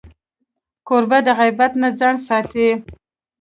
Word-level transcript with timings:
کوربه 0.87 1.17
د 1.25 1.27
غیبت 1.39 1.71
نه 1.81 1.89
ځان 1.99 2.15
ساتي. 2.27 2.69